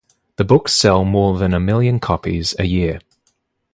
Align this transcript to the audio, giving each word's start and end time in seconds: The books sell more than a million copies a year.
The 0.37 0.43
books 0.43 0.73
sell 0.73 1.05
more 1.05 1.37
than 1.37 1.53
a 1.53 1.59
million 1.59 1.99
copies 1.99 2.55
a 2.57 2.63
year. 2.65 3.01